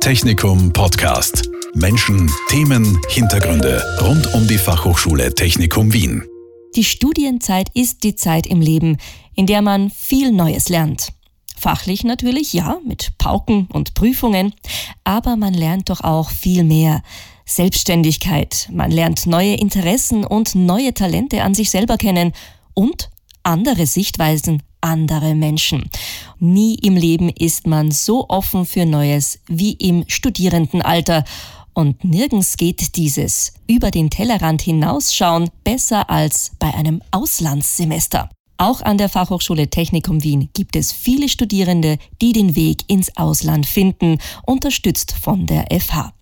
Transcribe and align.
Technikum 0.00 0.72
Podcast. 0.72 1.50
Menschen, 1.74 2.30
Themen, 2.48 2.98
Hintergründe 3.10 3.84
rund 4.00 4.32
um 4.32 4.48
die 4.48 4.56
Fachhochschule 4.56 5.34
Technikum 5.34 5.92
Wien. 5.92 6.24
Die 6.74 6.84
Studienzeit 6.84 7.68
ist 7.74 8.02
die 8.02 8.14
Zeit 8.14 8.46
im 8.46 8.62
Leben, 8.62 8.96
in 9.34 9.46
der 9.46 9.60
man 9.60 9.90
viel 9.90 10.32
Neues 10.32 10.70
lernt. 10.70 11.12
Fachlich 11.54 12.02
natürlich, 12.02 12.54
ja, 12.54 12.80
mit 12.86 13.18
Pauken 13.18 13.68
und 13.70 13.92
Prüfungen, 13.92 14.54
aber 15.04 15.36
man 15.36 15.52
lernt 15.52 15.90
doch 15.90 16.00
auch 16.00 16.30
viel 16.30 16.64
mehr. 16.64 17.02
Selbstständigkeit, 17.44 18.70
man 18.72 18.90
lernt 18.90 19.26
neue 19.26 19.54
Interessen 19.54 20.24
und 20.24 20.54
neue 20.54 20.94
Talente 20.94 21.42
an 21.42 21.54
sich 21.54 21.68
selber 21.68 21.98
kennen 21.98 22.32
und 22.72 23.10
andere 23.42 23.86
Sichtweisen 23.86 24.62
andere 24.80 25.34
Menschen. 25.34 25.90
Nie 26.38 26.74
im 26.76 26.96
Leben 26.96 27.28
ist 27.28 27.66
man 27.66 27.90
so 27.90 28.28
offen 28.28 28.66
für 28.66 28.86
Neues 28.86 29.40
wie 29.46 29.72
im 29.72 30.04
Studierendenalter. 30.08 31.24
Und 31.72 32.04
nirgends 32.04 32.56
geht 32.56 32.96
dieses 32.96 33.52
über 33.66 33.90
den 33.90 34.10
Tellerrand 34.10 34.62
hinausschauen 34.62 35.50
besser 35.64 36.10
als 36.10 36.52
bei 36.58 36.74
einem 36.74 37.02
Auslandssemester. 37.10 38.28
Auch 38.58 38.82
an 38.82 38.98
der 38.98 39.08
Fachhochschule 39.08 39.70
Technikum 39.70 40.22
Wien 40.22 40.50
gibt 40.52 40.76
es 40.76 40.92
viele 40.92 41.30
Studierende, 41.30 41.96
die 42.20 42.34
den 42.34 42.56
Weg 42.56 42.82
ins 42.88 43.16
Ausland 43.16 43.64
finden, 43.64 44.18
unterstützt 44.44 45.12
von 45.12 45.46
der 45.46 45.66
FH. 45.70 46.12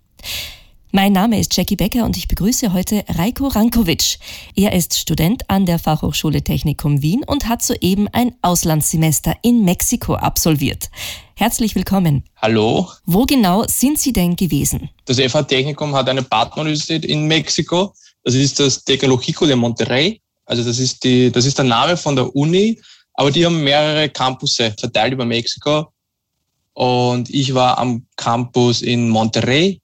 Mein 1.01 1.12
Name 1.12 1.38
ist 1.38 1.57
Jackie 1.57 1.77
Becker 1.77 2.05
und 2.05 2.16
ich 2.16 2.27
begrüße 2.27 2.73
heute 2.73 3.05
Reiko 3.09 3.47
Rankovic. 3.47 4.19
Er 4.57 4.73
ist 4.73 4.98
Student 4.98 5.48
an 5.48 5.65
der 5.65 5.79
Fachhochschule 5.79 6.43
Technikum 6.43 7.02
Wien 7.02 7.23
und 7.24 7.48
hat 7.48 7.62
soeben 7.62 8.09
ein 8.09 8.34
Auslandssemester 8.43 9.37
in 9.43 9.65
Mexiko 9.65 10.16
absolviert. 10.16 10.91
Herzlich 11.37 11.77
willkommen. 11.77 12.24
Hallo. 12.38 12.88
Wo 13.07 13.27
genau 13.27 13.62
sind 13.69 14.01
Sie 14.01 14.12
denn 14.12 14.34
gewesen? 14.34 14.91
Das 15.05 15.21
FH 15.21 15.45
Technikum 15.45 15.95
hat 15.95 16.09
eine 16.09 16.24
Partneruniversität 16.24 17.04
in 17.04 17.29
Mexiko. 17.29 17.95
Das 18.24 18.35
ist 18.35 18.59
das 18.59 18.85
Tecnológico 18.85 19.46
de 19.46 19.54
Monterrey. 19.54 20.21
Also 20.46 20.65
das 20.65 20.80
ist, 20.80 21.04
die, 21.04 21.30
das 21.30 21.45
ist 21.46 21.59
der 21.59 21.65
Name 21.65 21.96
von 21.96 22.16
der 22.16 22.35
Uni, 22.35 22.76
aber 23.15 23.30
die 23.30 23.46
haben 23.46 23.63
mehrere 23.63 24.09
Campusse 24.09 24.74
verteilt 24.76 25.13
über 25.13 25.24
Mexiko. 25.24 25.93
Und 26.73 27.30
ich 27.30 27.54
war 27.54 27.79
am 27.79 28.04
Campus 28.16 28.82
in 28.82 29.09
Monterrey 29.09 29.80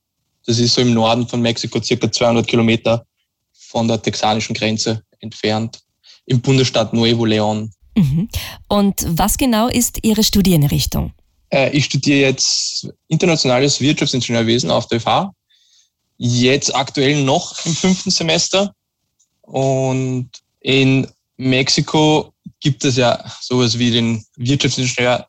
das 0.47 0.59
ist 0.59 0.75
so 0.75 0.81
im 0.81 0.95
Norden 0.95 1.27
von 1.27 1.41
Mexiko, 1.41 1.83
circa 1.83 2.11
200 2.11 2.47
Kilometer 2.47 3.07
von 3.53 3.89
der 3.89 4.01
texanischen 4.01 4.55
Grenze 4.55 5.03
entfernt, 5.21 5.81
im 6.27 6.41
Bundesstaat 6.41 6.93
Nuevo 6.93 7.25
León. 7.25 7.71
Mhm. 7.97 8.29
Und 8.69 9.05
was 9.07 9.37
genau 9.37 9.69
ist 9.69 9.99
Ihre 10.03 10.25
Studienrichtung? 10.25 11.13
Äh, 11.51 11.71
ich 11.77 11.87
studiere 11.87 12.21
jetzt 12.21 12.89
internationales 13.09 13.81
Wirtschaftsingenieurwesen 13.81 14.71
auf 14.71 14.89
der 14.89 15.01
FH. 15.01 15.33
Jetzt 16.17 16.75
aktuell 16.75 17.23
noch 17.23 17.65
im 17.65 17.75
fünften 17.75 18.11
Semester. 18.11 18.75
Und 19.43 20.31
in 20.61 21.07
Mexiko 21.37 22.33
gibt 22.61 22.85
es 22.85 22.97
ja 22.97 23.25
sowas 23.41 23.79
wie 23.79 23.91
den 23.91 24.25
Wirtschaftsingenieur 24.37 25.27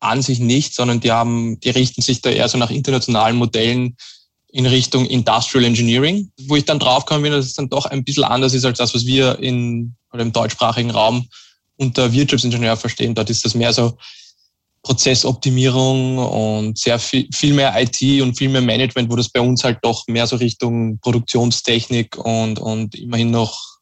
an 0.00 0.22
sich 0.22 0.38
nicht, 0.38 0.74
sondern 0.74 1.00
die 1.00 1.10
haben, 1.10 1.58
die 1.60 1.70
richten 1.70 2.02
sich 2.02 2.22
da 2.22 2.30
eher 2.30 2.48
so 2.48 2.56
nach 2.58 2.70
internationalen 2.70 3.36
Modellen 3.36 3.96
in 4.58 4.66
Richtung 4.66 5.06
Industrial 5.06 5.64
Engineering, 5.64 6.32
wo 6.48 6.56
ich 6.56 6.64
dann 6.64 6.80
draufgekommen 6.80 7.22
bin, 7.22 7.32
dass 7.32 7.46
es 7.46 7.54
dann 7.54 7.68
doch 7.68 7.86
ein 7.86 8.02
bisschen 8.02 8.24
anders 8.24 8.54
ist 8.54 8.64
als 8.64 8.78
das, 8.78 8.92
was 8.92 9.06
wir 9.06 9.38
in, 9.38 9.94
oder 10.12 10.22
im 10.22 10.32
deutschsprachigen 10.32 10.90
Raum 10.90 11.28
unter 11.76 12.12
Wirtschaftsingenieur 12.12 12.76
verstehen. 12.76 13.14
Dort 13.14 13.30
ist 13.30 13.44
das 13.44 13.54
mehr 13.54 13.72
so 13.72 13.96
Prozessoptimierung 14.82 16.18
und 16.18 16.76
sehr 16.76 16.98
viel, 16.98 17.28
viel 17.32 17.54
mehr 17.54 17.72
IT 17.80 18.20
und 18.20 18.36
viel 18.36 18.48
mehr 18.48 18.60
Management, 18.60 19.08
wo 19.08 19.14
das 19.14 19.28
bei 19.28 19.40
uns 19.40 19.62
halt 19.62 19.78
doch 19.82 20.02
mehr 20.08 20.26
so 20.26 20.34
Richtung 20.34 20.98
Produktionstechnik 20.98 22.16
und, 22.16 22.58
und 22.58 22.96
immerhin 22.96 23.30
noch 23.30 23.78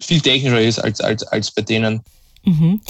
viel 0.00 0.20
technischer 0.20 0.60
ist 0.60 0.80
als, 0.80 1.00
als, 1.00 1.22
als 1.22 1.52
bei 1.52 1.62
denen. 1.62 2.02
Mhm. 2.44 2.80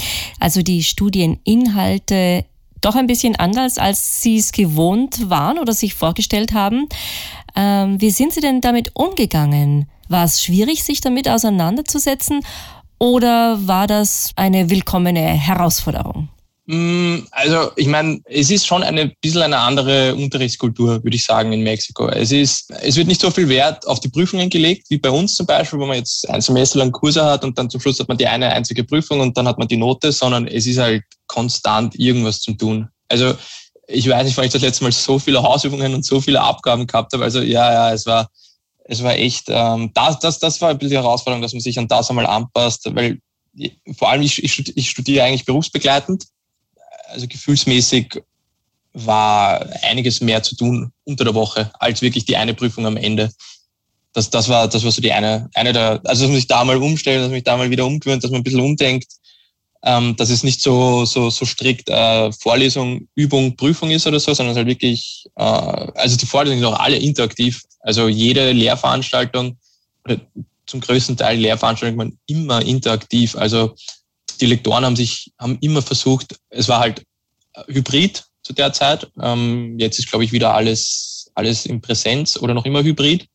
Also 0.40 0.62
die 0.62 0.82
Studieninhalte 0.82 2.46
doch 2.86 2.94
ein 2.94 3.06
bisschen 3.06 3.36
anders, 3.36 3.78
als 3.78 4.22
Sie 4.22 4.38
es 4.38 4.52
gewohnt 4.52 5.28
waren 5.28 5.58
oder 5.58 5.72
sich 5.72 5.94
vorgestellt 5.94 6.52
haben. 6.54 6.88
Ähm, 7.56 8.00
wie 8.00 8.10
sind 8.10 8.32
Sie 8.32 8.40
denn 8.40 8.60
damit 8.60 8.92
umgegangen? 8.94 9.88
War 10.08 10.24
es 10.24 10.42
schwierig, 10.42 10.84
sich 10.84 11.00
damit 11.00 11.28
auseinanderzusetzen 11.28 12.40
oder 12.98 13.66
war 13.66 13.86
das 13.86 14.32
eine 14.36 14.70
willkommene 14.70 15.20
Herausforderung? 15.20 16.28
Mm, 16.68 17.18
also 17.30 17.70
ich 17.76 17.86
meine, 17.86 18.20
es 18.24 18.50
ist 18.50 18.66
schon 18.66 18.82
ein 18.82 19.12
bisschen 19.20 19.42
eine 19.42 19.58
andere 19.58 20.14
Unterrichtskultur, 20.16 21.02
würde 21.02 21.16
ich 21.16 21.24
sagen, 21.24 21.52
in 21.52 21.62
Mexiko. 21.62 22.08
Es, 22.08 22.32
ist, 22.32 22.72
es 22.82 22.96
wird 22.96 23.06
nicht 23.06 23.20
so 23.20 23.30
viel 23.30 23.48
Wert 23.48 23.86
auf 23.86 24.00
die 24.00 24.08
Prüfungen 24.08 24.50
gelegt, 24.50 24.90
wie 24.90 24.98
bei 24.98 25.10
uns 25.10 25.34
zum 25.34 25.46
Beispiel, 25.46 25.78
wo 25.78 25.86
man 25.86 25.98
jetzt 25.98 26.28
ein 26.28 26.40
Semester 26.40 26.80
lang 26.80 26.90
Kurse 26.90 27.24
hat 27.24 27.44
und 27.44 27.56
dann 27.56 27.70
zum 27.70 27.80
Schluss 27.80 28.00
hat 28.00 28.08
man 28.08 28.18
die 28.18 28.26
eine 28.26 28.50
einzige 28.50 28.82
Prüfung 28.82 29.20
und 29.20 29.36
dann 29.36 29.46
hat 29.46 29.58
man 29.58 29.68
die 29.68 29.76
Note, 29.76 30.10
sondern 30.10 30.48
es 30.48 30.66
ist 30.66 30.78
halt 30.78 31.04
konstant 31.28 31.94
irgendwas 31.98 32.40
zu 32.40 32.52
tun. 32.52 32.88
Also 33.08 33.34
ich 33.86 34.08
weiß 34.08 34.24
nicht, 34.26 34.36
wann 34.36 34.46
ich 34.46 34.52
das 34.52 34.62
letzte 34.62 34.82
Mal 34.82 34.90
so 34.90 35.20
viele 35.20 35.40
Hausübungen 35.40 35.94
und 35.94 36.04
so 36.04 36.20
viele 36.20 36.40
Abgaben 36.40 36.88
gehabt 36.88 37.12
habe. 37.12 37.22
Also 37.22 37.42
ja, 37.42 37.72
ja, 37.72 37.92
es 37.92 38.06
war, 38.06 38.28
es 38.86 39.04
war 39.04 39.14
echt, 39.14 39.44
ähm, 39.48 39.92
das, 39.94 40.18
das, 40.18 40.40
das 40.40 40.60
war 40.60 40.70
ein 40.70 40.78
bisschen 40.78 40.90
die 40.90 40.96
Herausforderung, 40.96 41.42
dass 41.42 41.52
man 41.52 41.60
sich 41.60 41.78
an 41.78 41.86
das 41.86 42.10
einmal 42.10 42.26
anpasst, 42.26 42.92
weil 42.92 43.20
vor 43.96 44.10
allem 44.10 44.22
ich, 44.22 44.42
ich, 44.42 44.76
ich 44.76 44.90
studiere 44.90 45.24
eigentlich 45.24 45.44
berufsbegleitend 45.44 46.24
also 47.08 47.26
gefühlsmäßig 47.26 48.20
war 48.92 49.66
einiges 49.82 50.20
mehr 50.20 50.42
zu 50.42 50.56
tun 50.56 50.90
unter 51.04 51.24
der 51.24 51.34
Woche 51.34 51.70
als 51.78 52.00
wirklich 52.00 52.24
die 52.24 52.36
eine 52.36 52.54
Prüfung 52.54 52.86
am 52.86 52.96
Ende. 52.96 53.30
Das, 54.14 54.30
das 54.30 54.48
war, 54.48 54.66
das 54.68 54.82
war 54.84 54.90
so 54.90 55.02
die 55.02 55.12
eine, 55.12 55.50
eine 55.54 55.74
der, 55.74 56.00
also 56.04 56.22
dass 56.22 56.30
man 56.30 56.36
sich 56.36 56.46
da 56.46 56.64
mal 56.64 56.82
umstellt, 56.82 57.18
dass 57.18 57.28
man 57.28 57.34
sich 57.34 57.44
da 57.44 57.56
mal 57.56 57.70
wieder 57.70 57.84
umgewöhnt, 57.84 58.24
dass 58.24 58.30
man 58.30 58.40
ein 58.40 58.44
bisschen 58.44 58.60
umdenkt, 58.60 59.12
ähm, 59.84 60.16
dass 60.16 60.30
es 60.30 60.42
nicht 60.42 60.62
so, 60.62 61.04
so, 61.04 61.28
so 61.28 61.44
strikt 61.44 61.90
äh, 61.90 62.32
Vorlesung, 62.32 63.06
Übung, 63.14 63.54
Prüfung 63.56 63.90
ist 63.90 64.06
oder 64.06 64.18
so, 64.18 64.32
sondern 64.32 64.52
es 64.52 64.56
halt 64.56 64.68
wirklich, 64.68 65.26
äh, 65.36 65.42
also 65.42 66.16
die 66.16 66.26
Vorlesungen 66.26 66.60
sind 66.60 66.72
auch 66.72 66.80
alle 66.80 66.96
interaktiv. 66.96 67.62
Also 67.80 68.08
jede 68.08 68.52
Lehrveranstaltung 68.52 69.58
oder 70.04 70.18
zum 70.66 70.80
größten 70.80 71.16
Teil 71.16 71.38
Lehrveranstaltungen 71.38 72.18
immer 72.26 72.62
interaktiv. 72.62 73.36
Also 73.36 73.76
die 74.40 74.46
Lektoren 74.46 74.84
haben 74.84 74.96
sich, 74.96 75.32
haben 75.38 75.58
immer 75.60 75.82
versucht, 75.82 76.36
es 76.50 76.68
war 76.68 76.80
halt 76.80 77.04
hybrid 77.68 78.24
zu 78.42 78.52
der 78.52 78.72
Zeit. 78.72 79.08
Ähm, 79.20 79.78
jetzt 79.78 79.98
ist, 79.98 80.08
glaube 80.08 80.24
ich, 80.24 80.32
wieder 80.32 80.54
alles, 80.54 81.30
alles 81.34 81.66
in 81.66 81.80
Präsenz 81.80 82.36
oder 82.36 82.54
noch 82.54 82.64
immer 82.64 82.82
hybrid. 82.82 83.26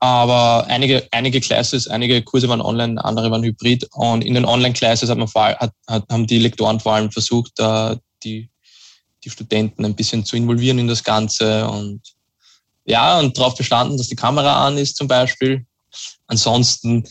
Aber 0.00 0.66
einige, 0.66 1.08
einige 1.12 1.40
Classes, 1.40 1.88
einige 1.88 2.20
Kurse 2.22 2.48
waren 2.48 2.60
online, 2.60 3.02
andere 3.02 3.30
waren 3.30 3.42
hybrid. 3.42 3.88
Und 3.92 4.22
in 4.22 4.34
den 4.34 4.44
Online-Classes 4.44 5.08
hat 5.08 5.16
man 5.16 5.28
vor, 5.28 5.44
hat, 5.44 5.72
hat, 5.86 6.04
haben 6.10 6.26
die 6.26 6.38
Lektoren 6.38 6.78
vor 6.80 6.94
allem 6.94 7.10
versucht, 7.10 7.58
äh, 7.58 7.96
die, 8.22 8.50
die 9.24 9.30
Studenten 9.30 9.84
ein 9.84 9.94
bisschen 9.94 10.24
zu 10.24 10.36
involvieren 10.36 10.78
in 10.78 10.88
das 10.88 11.02
Ganze 11.02 11.66
und 11.68 12.02
ja, 12.84 13.18
und 13.18 13.38
darauf 13.38 13.56
bestanden, 13.56 13.96
dass 13.96 14.08
die 14.08 14.16
Kamera 14.16 14.66
an 14.66 14.76
ist 14.76 14.96
zum 14.96 15.08
Beispiel. 15.08 15.64
Ansonsten 16.26 17.04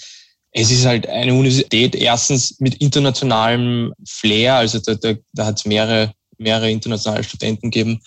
es 0.54 0.72
ist 0.72 0.86
halt 0.86 1.08
eine 1.08 1.34
Universität, 1.34 1.96
erstens 1.96 2.60
mit 2.60 2.76
internationalem 2.76 3.94
Flair, 4.08 4.56
also 4.56 4.80
da, 4.80 4.94
da, 4.94 5.14
da 5.34 5.46
hat 5.48 5.60
es 5.60 5.66
mehrere, 5.66 6.14
mehrere 6.38 6.70
internationale 6.70 7.24
Studenten 7.24 7.72
gegeben, 7.72 8.00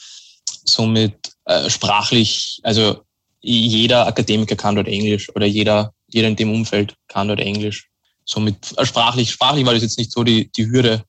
somit 0.65 1.33
äh, 1.45 1.69
sprachlich, 1.69 2.61
also 2.63 3.01
jeder 3.41 4.07
Akademiker 4.07 4.57
kann 4.57 4.77
dort 4.77 4.89
Englisch 4.89 5.29
oder 5.35 5.47
jeder, 5.47 5.93
jeder 6.09 6.29
in 6.29 6.37
dem 6.37 6.53
Umfeld 6.53 6.95
kann 7.09 7.29
dort 7.29 7.41
Englisch. 7.41 7.89
Somit 8.25 8.57
äh, 8.77 8.87
sprachlich, 8.87 9.31
sprachlich 9.31 9.67
war 9.67 9.75
das 9.75 9.83
jetzt 9.83 9.99
nicht 9.99 10.13
so 10.13 10.23
die, 10.23 10.51
die 10.53 10.67
Hürde. 10.67 11.05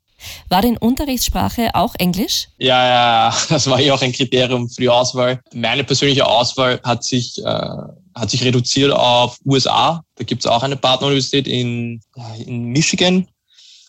War 0.49 0.63
denn 0.63 0.77
Unterrichtssprache 0.77 1.69
auch 1.73 1.93
Englisch? 1.99 2.47
Ja, 2.57 2.87
ja, 2.87 3.37
das 3.49 3.67
war 3.67 3.79
ja 3.79 3.93
auch 3.93 4.01
ein 4.01 4.11
Kriterium 4.11 4.69
für 4.69 4.81
die 4.81 4.89
Auswahl. 4.89 5.39
Meine 5.53 5.83
persönliche 5.83 6.25
Auswahl 6.25 6.79
hat 6.83 7.03
sich 7.03 7.37
äh, 7.43 7.69
hat 8.17 8.29
sich 8.29 8.43
reduziert 8.43 8.91
auf 8.91 9.37
USA. 9.45 10.03
Da 10.15 10.23
gibt 10.23 10.43
es 10.43 10.51
auch 10.51 10.63
eine 10.63 10.77
Partneruniversität 10.77 11.47
in, 11.47 12.01
in 12.45 12.65
Michigan. 12.65 13.27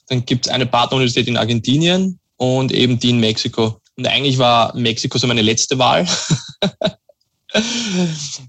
Dann 0.08 0.24
gibt 0.24 0.46
es 0.46 0.52
eine 0.52 0.66
Partneruniversität 0.66 1.28
in 1.28 1.36
Argentinien 1.36 2.18
und 2.36 2.72
eben 2.72 2.98
die 2.98 3.10
in 3.10 3.20
Mexiko. 3.20 3.80
Und 3.96 4.06
eigentlich 4.06 4.38
war 4.38 4.74
Mexiko 4.76 5.18
so 5.18 5.26
meine 5.26 5.42
letzte 5.42 5.78
Wahl. 5.78 6.06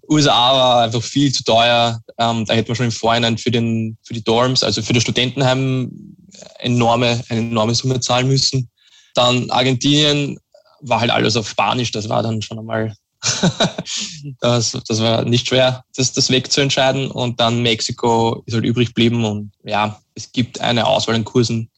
USA 0.09 0.53
war 0.53 0.83
einfach 0.83 1.01
viel 1.01 1.31
zu 1.31 1.43
teuer. 1.43 2.01
Ähm, 2.17 2.45
da 2.45 2.53
hätte 2.53 2.69
man 2.69 2.75
schon 2.75 2.85
im 2.87 2.91
Vorhinein 2.91 3.37
für, 3.37 3.51
den, 3.51 3.97
für 4.03 4.13
die 4.13 4.23
Dorms, 4.23 4.63
also 4.63 4.81
für 4.81 4.93
das 4.93 5.03
Studentenheim, 5.03 6.15
enorme, 6.59 7.23
eine 7.29 7.39
enorme 7.39 7.73
Summe 7.73 7.99
zahlen 7.99 8.27
müssen. 8.27 8.69
Dann 9.15 9.49
Argentinien 9.49 10.37
war 10.81 10.99
halt 10.99 11.11
alles 11.11 11.35
auf 11.35 11.49
Spanisch. 11.49 11.91
Das 11.91 12.09
war 12.09 12.21
dann 12.23 12.41
schon 12.41 12.59
einmal 12.59 12.93
das, 14.39 14.77
das 14.87 15.01
war 15.01 15.25
nicht 15.25 15.47
schwer, 15.47 15.83
das, 15.95 16.11
das 16.11 16.29
wegzuentscheiden. 16.29 17.11
Und 17.11 17.39
dann 17.39 17.61
Mexiko 17.61 18.43
ist 18.45 18.53
halt 18.53 18.65
übrig 18.65 18.89
geblieben. 18.89 19.25
Und 19.25 19.51
ja, 19.63 19.99
es 20.15 20.31
gibt 20.31 20.61
eine 20.61 20.87
Auswahl 20.87 21.15
an 21.15 21.25
Kursen, 21.25 21.69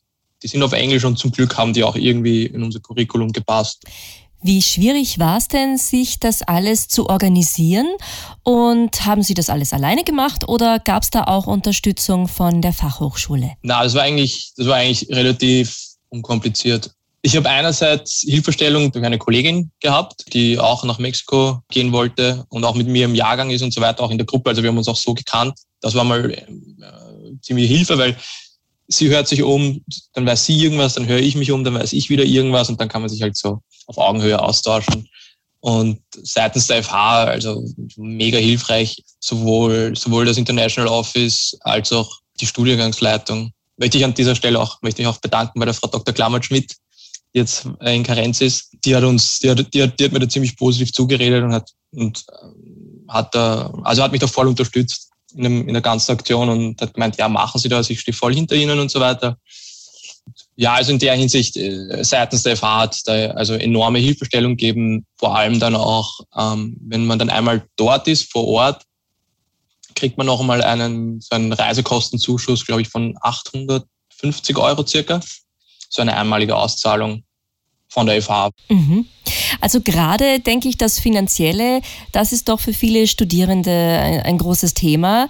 die 0.43 0.47
sind 0.47 0.63
auf 0.63 0.73
Englisch 0.73 1.03
und 1.03 1.17
zum 1.17 1.31
Glück 1.31 1.57
haben 1.57 1.73
die 1.73 1.83
auch 1.83 1.95
irgendwie 1.95 2.45
in 2.45 2.63
unser 2.63 2.79
Curriculum 2.79 3.31
gepasst. 3.31 3.83
Wie 4.43 4.63
schwierig 4.63 5.19
war 5.19 5.37
es 5.37 5.47
denn, 5.47 5.77
sich 5.77 6.19
das 6.19 6.41
alles 6.41 6.87
zu 6.87 7.07
organisieren? 7.07 7.87
Und 8.41 9.05
haben 9.05 9.21
Sie 9.21 9.35
das 9.35 9.51
alles 9.51 9.71
alleine 9.71 10.03
gemacht 10.03 10.47
oder 10.47 10.79
gab 10.79 11.03
es 11.03 11.11
da 11.11 11.25
auch 11.25 11.45
Unterstützung 11.45 12.27
von 12.27 12.63
der 12.63 12.73
Fachhochschule? 12.73 13.51
Na, 13.61 13.83
das 13.83 13.93
war 13.93 14.01
eigentlich, 14.01 14.53
das 14.57 14.65
war 14.65 14.77
eigentlich 14.77 15.07
relativ 15.11 15.77
unkompliziert. 16.09 16.91
Ich 17.23 17.35
habe 17.35 17.49
einerseits 17.49 18.25
Hilfestellung 18.27 18.91
durch 18.91 19.05
eine 19.05 19.19
Kollegin 19.19 19.71
gehabt, 19.79 20.33
die 20.33 20.57
auch 20.57 20.83
nach 20.83 20.97
Mexiko 20.97 21.61
gehen 21.69 21.91
wollte 21.91 22.45
und 22.49 22.63
auch 22.63 22.73
mit 22.73 22.87
mir 22.87 23.05
im 23.05 23.13
Jahrgang 23.13 23.51
ist 23.51 23.61
und 23.61 23.73
so 23.73 23.79
weiter, 23.79 24.03
auch 24.03 24.09
in 24.09 24.17
der 24.17 24.25
Gruppe. 24.25 24.49
Also 24.49 24.63
wir 24.63 24.69
haben 24.69 24.77
uns 24.77 24.87
auch 24.87 24.95
so 24.95 25.13
gekannt. 25.13 25.53
Das 25.81 25.93
war 25.93 26.03
mal 26.03 26.31
äh, 26.31 26.45
ziemlich 27.41 27.69
Hilfe, 27.69 27.97
weil 27.99 28.17
sie 28.87 29.09
hört 29.09 29.27
sich 29.27 29.43
um, 29.43 29.83
dann 30.13 30.25
weiß 30.25 30.45
sie 30.45 30.57
irgendwas, 30.57 30.95
dann 30.95 31.07
höre 31.07 31.19
ich 31.19 31.35
mich 31.35 31.51
um, 31.51 31.63
dann 31.63 31.75
weiß 31.75 31.93
ich 31.93 32.09
wieder 32.09 32.23
irgendwas 32.23 32.69
und 32.69 32.81
dann 32.81 32.89
kann 32.89 33.01
man 33.01 33.09
sich 33.09 33.21
halt 33.21 33.37
so 33.37 33.61
auf 33.85 33.97
Augenhöhe 33.97 34.41
austauschen. 34.41 35.07
Und 35.59 36.01
seitens 36.23 36.67
der 36.67 36.83
FH, 36.83 37.25
also 37.25 37.63
mega 37.97 38.39
hilfreich, 38.39 39.03
sowohl, 39.19 39.95
sowohl 39.95 40.25
das 40.25 40.37
International 40.37 40.89
Office 40.91 41.55
als 41.61 41.91
auch 41.91 42.19
die 42.39 42.47
Studiengangsleitung. 42.47 43.51
Möchte 43.77 43.99
ich 43.99 44.03
an 44.03 44.15
dieser 44.15 44.35
Stelle 44.35 44.59
auch, 44.59 44.81
möchte 44.81 45.03
ich 45.03 45.07
auch 45.07 45.19
bedanken 45.19 45.59
bei 45.59 45.65
der 45.65 45.75
Frau 45.75 45.87
Dr. 45.87 46.13
Klammert-Schmidt, 46.13 46.75
jetzt 47.33 47.67
in 47.81 48.03
Karenz 48.03 48.41
ist. 48.41 48.71
Die 48.85 48.95
hat 48.95 49.03
uns, 49.03 49.39
die 49.39 49.49
hat, 49.49 49.73
die 49.73 49.83
hat, 49.83 49.99
die 49.99 50.05
hat 50.05 50.11
mir 50.11 50.19
da 50.19 50.29
ziemlich 50.29 50.57
positiv 50.57 50.91
zugeredet 50.91 51.43
und 51.43 51.53
hat, 51.53 51.69
und 51.91 52.25
hat 53.07 53.33
da, 53.35 53.73
also 53.83 54.03
hat 54.03 54.11
mich 54.11 54.21
da 54.21 54.27
voll 54.27 54.47
unterstützt 54.47 55.09
in, 55.35 55.43
dem, 55.43 55.67
in 55.67 55.73
der 55.73 55.81
ganzen 55.81 56.11
Aktion 56.11 56.49
und 56.49 56.81
hat 56.81 56.93
gemeint, 56.93 57.17
ja, 57.17 57.29
machen 57.29 57.59
Sie 57.59 57.69
das, 57.69 57.89
ich 57.89 58.01
stehe 58.01 58.15
voll 58.15 58.33
hinter 58.33 58.55
Ihnen 58.55 58.79
und 58.79 58.91
so 58.91 58.99
weiter. 58.99 59.37
Ja, 60.55 60.73
also 60.73 60.91
in 60.91 60.99
der 60.99 61.15
Hinsicht 61.15 61.57
äh, 61.57 62.03
seitens 62.03 62.43
der 62.43 62.57
FH 62.57 62.79
hat 62.79 63.01
da 63.05 63.31
also 63.31 63.53
enorme 63.53 63.99
Hilfestellung 63.99 64.57
geben, 64.57 65.05
vor 65.17 65.35
allem 65.35 65.59
dann 65.59 65.75
auch, 65.75 66.19
ähm, 66.37 66.77
wenn 66.81 67.05
man 67.05 67.17
dann 67.17 67.29
einmal 67.29 67.65
dort 67.77 68.07
ist, 68.07 68.31
vor 68.31 68.47
Ort, 68.47 68.83
kriegt 69.95 70.17
man 70.17 70.27
noch 70.27 70.39
einmal 70.39 70.61
einen, 70.61 71.19
so 71.21 71.35
einen 71.35 71.53
Reisekostenzuschuss, 71.53 72.65
glaube 72.65 72.81
ich, 72.81 72.89
von 72.89 73.15
850 73.21 74.57
Euro 74.57 74.85
circa. 74.85 75.21
So 75.91 76.01
eine 76.01 76.17
einmalige 76.17 76.55
Auszahlung 76.55 77.23
von 77.89 78.07
der 78.07 78.21
FH. 78.21 78.51
Mhm. 78.69 79.05
Also 79.59 79.81
gerade 79.81 80.39
denke 80.39 80.69
ich, 80.69 80.77
das 80.77 80.99
Finanzielle, 80.99 81.81
das 82.13 82.31
ist 82.31 82.47
doch 82.47 82.59
für 82.59 82.73
viele 82.73 83.05
Studierende 83.05 83.71
ein, 83.71 84.21
ein, 84.21 84.37
großes 84.37 84.73
Thema. 84.73 85.27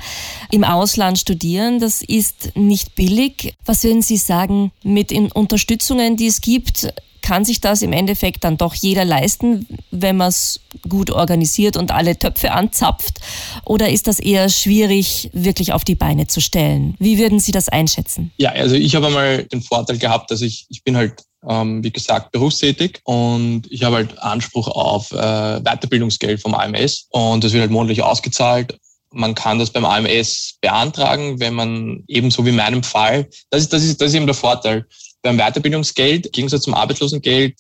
Im 0.52 0.64
Ausland 0.64 1.18
studieren, 1.18 1.80
das 1.80 2.04
ist 2.04 2.56
nicht 2.56 2.96
billig. 2.96 3.56
Was 3.66 3.84
würden 3.84 4.04
Sie 4.04 4.18
sagen 4.18 4.72
mit 4.84 5.10
den 5.10 5.32
Unterstützungen, 5.32 6.16
die 6.16 6.28
es 6.28 6.40
gibt? 6.40 6.94
Kann 7.22 7.46
sich 7.46 7.62
das 7.62 7.82
im 7.82 7.94
Endeffekt 7.94 8.44
dann 8.44 8.58
doch 8.58 8.74
jeder 8.74 9.06
leisten, 9.06 9.68
wenn 9.92 10.18
man 10.18 10.30
es 10.30 10.60
gut 10.90 11.12
organisiert 11.12 11.78
und 11.78 11.92
alle 11.92 12.18
Töpfe 12.18 12.52
anzapft? 12.52 13.20
Oder 13.66 13.90
ist 13.90 14.08
das 14.08 14.20
eher 14.20 14.50
schwierig, 14.50 15.30
wirklich 15.34 15.74
auf 15.74 15.84
die 15.84 15.96
Beine 15.96 16.28
zu 16.28 16.42
stellen? 16.42 16.96
Wie 17.00 17.18
würden 17.20 17.40
Sie 17.40 17.52
das 17.52 17.70
einschätzen? 17.70 18.32
Ja, 18.38 18.52
also 18.52 18.76
ich 18.76 18.96
habe 18.96 19.08
einmal 19.08 19.44
den 19.46 19.62
Vorteil 19.62 19.98
gehabt, 19.98 20.32
dass 20.32 20.42
ich, 20.42 20.66
ich 20.70 20.84
bin 20.84 20.98
halt 20.98 21.24
ähm, 21.48 21.84
wie 21.84 21.92
gesagt, 21.92 22.32
berufstätig 22.32 23.00
und 23.04 23.64
ich 23.72 23.84
habe 23.84 23.98
halt 23.98 24.20
Anspruch 24.20 24.68
auf 24.68 25.12
äh, 25.12 25.60
Weiterbildungsgeld 25.62 26.42
vom 26.42 26.54
AMS 26.54 27.08
und 27.10 27.44
das 27.44 27.54
wird 27.54 27.62
halt 27.62 27.72
monatlich 27.72 28.04
ausgezahlt. 28.04 28.78
Man 29.12 29.36
kann 29.36 29.60
das 29.60 29.72
beim 29.72 29.86
AMS 29.86 30.58
beantragen, 30.62 31.40
wenn 31.40 31.54
man 31.54 32.04
ebenso 32.08 32.46
wie 32.46 32.50
in 32.50 32.56
meinem 32.56 32.84
Fall, 32.84 33.30
das 33.50 33.64
ist, 33.64 33.74
das 33.74 33.84
ist, 33.84 34.00
das 34.00 34.10
ist 34.10 34.16
eben 34.16 34.26
der 34.26 34.36
Vorteil. 34.36 34.86
Beim 35.22 35.38
Weiterbildungsgeld, 35.38 36.28
im 36.28 36.32
Gegensatz 36.32 36.64
zum 36.64 36.74
Arbeitslosengeld, 36.74 37.56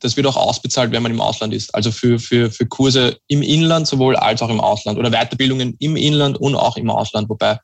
das 0.00 0.16
wird 0.16 0.26
auch 0.26 0.36
ausbezahlt, 0.36 0.92
wenn 0.92 1.02
man 1.02 1.12
im 1.12 1.20
Ausland 1.20 1.54
ist. 1.54 1.74
Also 1.74 1.90
für, 1.90 2.18
für, 2.18 2.50
für 2.50 2.66
Kurse 2.66 3.18
im 3.28 3.42
Inland 3.42 3.86
sowohl 3.86 4.16
als 4.16 4.42
auch 4.42 4.50
im 4.50 4.60
Ausland 4.60 4.98
oder 4.98 5.10
Weiterbildungen 5.10 5.76
im 5.78 5.96
Inland 5.96 6.38
und 6.38 6.54
auch 6.54 6.76
im 6.76 6.90
Ausland, 6.90 7.28
wobei 7.28 7.58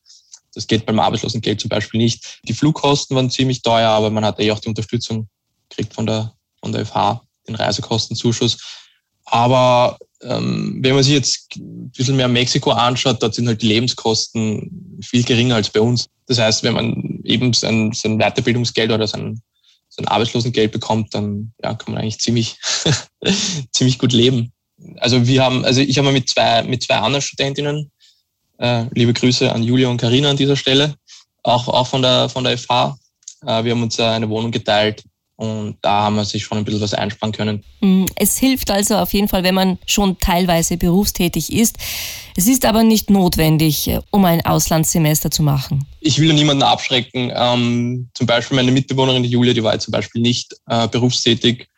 das 0.55 0.67
geht 0.67 0.87
beim 0.87 1.01
Arbeitslosengeld 1.01 1.61
zum 1.61 1.69
Beispiel 1.69 1.99
nicht. 1.99 2.39
Die 2.45 2.55
Flugkosten 2.55 3.17
waren 3.17 3.31
ziemlich 3.31 3.63
teuer, 3.63 3.91
aber 3.91 4.11
man 4.11 4.25
hat 4.25 4.41
eh 4.41 4.53
auch 4.53 4.61
die 4.61 4.69
Unterstützung 4.69 5.29
kriegt 5.69 5.93
von 5.93 6.07
der, 6.07 6.33
von 6.61 6.73
der 6.73 6.87
FH 6.87 7.23
den 7.47 7.57
Reisekostenzuschuss. 7.57 8.59
Aber 9.27 9.99
ähm, 10.23 10.79
wenn 10.81 10.95
man 10.95 11.03
sich 11.03 11.13
jetzt 11.13 11.57
ein 11.57 11.91
bisschen 11.91 12.17
mehr 12.17 12.29
Mexiko 12.29 12.71
anschaut, 12.71 13.23
dort 13.23 13.35
sind 13.35 13.49
halt 13.49 13.63
die 13.63 13.69
Lebenskosten 13.69 14.99
viel 15.03 15.25
geringer 15.25 15.57
als 15.57 15.71
bei 15.71 15.81
uns. 15.81 16.09
Das 16.27 16.39
heißt, 16.39 16.63
wenn 16.63 16.75
man 16.75 17.14
eben 17.25 17.53
sein, 17.53 17.93
sein 17.93 18.19
Weiterbildungsgeld 18.19 18.91
oder 18.91 19.07
sein, 19.07 19.41
sein 19.89 20.07
Arbeitslosengeld 20.09 20.73
bekommt, 20.73 21.15
dann 21.15 21.53
ja, 21.63 21.75
kann 21.75 21.95
man 21.95 22.03
eigentlich 22.03 22.21
ziemlich, 22.21 22.59
ziemlich 23.73 23.99
gut 23.99 24.13
leben. 24.13 24.53
Also 24.99 25.27
wir 25.27 25.43
haben, 25.43 25.65
also 25.65 25.81
ich 25.81 25.99
habe 25.99 26.13
mit 26.13 26.29
zwei, 26.29 26.63
mit 26.63 26.83
zwei 26.83 26.97
anderen 26.97 27.23
Studentinnen, 27.23 27.91
äh, 28.59 28.85
liebe 28.95 29.13
Grüße 29.13 29.53
an 29.53 29.63
Julia 29.63 29.89
und 29.89 29.97
Karina 29.97 30.31
an 30.31 30.37
dieser 30.37 30.57
Stelle, 30.57 30.95
auch, 31.43 31.69
auch 31.69 31.87
von 31.87 32.03
der, 32.03 32.29
von 32.29 32.45
der 32.45 32.59
FH. 32.59 32.97
Äh, 33.47 33.65
wir 33.65 33.73
haben 33.73 33.83
uns 33.83 33.99
eine 33.99 34.29
Wohnung 34.29 34.51
geteilt 34.51 35.05
und 35.37 35.79
da 35.83 36.03
haben 36.03 36.17
wir 36.17 36.25
sich 36.25 36.45
schon 36.45 36.59
ein 36.59 36.65
bisschen 36.65 36.81
was 36.81 36.95
einsparen 36.95 37.33
können. 37.33 37.65
Mm, 37.81 38.05
es 38.17 38.39
hilft 38.39 38.71
also 38.71 38.97
auf 38.97 39.13
jeden 39.13 39.29
Fall, 39.29 39.43
wenn 39.43 39.55
man 39.55 39.79
schon 39.87 40.19
teilweise 40.19 40.77
berufstätig 40.77 41.53
ist. 41.53 41.77
Es 42.37 42.47
ist 42.47 42.65
aber 42.65 42.85
nicht 42.85 43.11
notwendig, 43.11 43.91
um 44.11 44.25
ein 44.25 44.45
Auslandssemester 44.47 45.31
zu 45.31 45.43
machen. 45.43 45.87
Ich 46.01 46.21
will 46.21 46.33
niemanden 46.33 46.63
abschrecken. 46.63 47.33
Ähm, 47.35 48.11
zum 48.15 48.27
Beispiel 48.27 48.57
meine 48.57 48.71
Mitbewohnerin, 48.71 49.25
die 49.25 49.29
Julia, 49.29 49.53
die 49.53 49.63
war 49.63 49.73
jetzt 49.73 49.85
zum 49.85 49.93
Beispiel 49.93 50.23
nicht 50.23 50.55
äh, 50.69 50.87
berufstätig. 50.87 51.69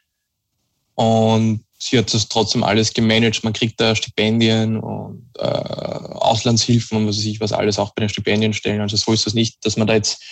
Und 0.95 1.65
sie 1.79 1.99
hat 1.99 2.13
das 2.13 2.29
trotzdem 2.29 2.63
alles 2.63 2.93
gemanagt. 2.93 3.45
Man 3.45 3.53
kriegt 3.53 3.81
da 3.81 3.95
Stipendien 3.95 4.79
und 4.79 5.31
äh, 5.39 5.43
Auslandshilfen 5.43 6.99
und 6.99 7.07
was 7.07 7.19
weiß 7.19 7.25
ich, 7.25 7.41
was 7.41 7.53
alles 7.53 7.79
auch 7.79 7.95
bei 7.95 8.01
den 8.01 8.09
Stipendien 8.09 8.53
stellen. 8.53 8.81
Also 8.81 8.97
so 8.97 9.13
ist 9.13 9.27
das 9.27 9.35
nicht, 9.35 9.65
dass 9.65 9.77
man 9.77 9.87
da 9.87 9.95
jetzt 9.95 10.23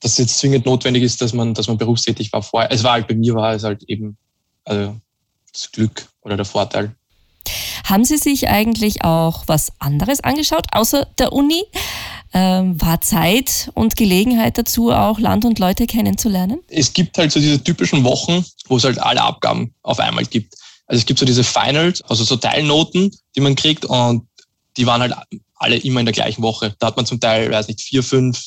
dass 0.00 0.12
es 0.12 0.18
jetzt 0.18 0.38
zwingend 0.38 0.66
notwendig 0.66 1.02
ist, 1.02 1.20
dass 1.20 1.32
man, 1.32 1.54
dass 1.54 1.68
man 1.68 1.78
berufstätig 1.78 2.32
war 2.32 2.42
vorher. 2.42 2.72
Es 2.72 2.82
war 2.82 2.92
halt 2.92 3.08
bei 3.08 3.14
mir 3.14 3.34
war 3.34 3.54
es 3.54 3.64
halt 3.64 3.82
eben 3.84 4.16
also 4.64 4.96
das 5.52 5.70
Glück 5.72 6.08
oder 6.22 6.36
der 6.36 6.46
Vorteil. 6.46 6.94
Haben 7.84 8.04
Sie 8.04 8.18
sich 8.18 8.48
eigentlich 8.48 9.04
auch 9.04 9.44
was 9.46 9.72
anderes 9.78 10.20
angeschaut, 10.20 10.66
außer 10.72 11.06
der 11.18 11.32
Uni? 11.32 11.64
Ähm, 12.32 12.80
war 12.80 13.00
Zeit 13.00 13.72
und 13.74 13.96
Gelegenheit 13.96 14.56
dazu, 14.56 14.92
auch 14.92 15.18
Land 15.18 15.44
und 15.44 15.58
Leute 15.58 15.88
kennenzulernen? 15.88 16.60
Es 16.68 16.92
gibt 16.92 17.18
halt 17.18 17.32
so 17.32 17.40
diese 17.40 17.62
typischen 17.62 18.04
Wochen, 18.04 18.44
wo 18.68 18.76
es 18.76 18.84
halt 18.84 19.00
alle 19.00 19.20
Abgaben 19.20 19.74
auf 19.82 19.98
einmal 19.98 20.24
gibt. 20.24 20.54
Also 20.86 21.00
es 21.00 21.06
gibt 21.06 21.18
so 21.18 21.26
diese 21.26 21.42
Finals, 21.42 22.02
also 22.02 22.22
so 22.22 22.36
Teilnoten, 22.36 23.10
die 23.34 23.40
man 23.40 23.56
kriegt 23.56 23.84
und 23.84 24.28
die 24.76 24.86
waren 24.86 25.00
halt 25.00 25.14
alle 25.56 25.76
immer 25.78 26.00
in 26.00 26.06
der 26.06 26.12
gleichen 26.12 26.42
Woche. 26.42 26.74
Da 26.78 26.88
hat 26.88 26.96
man 26.96 27.06
zum 27.06 27.18
Teil, 27.18 27.50
weiß 27.50 27.66
nicht, 27.66 27.80
vier, 27.80 28.04
fünf 28.04 28.40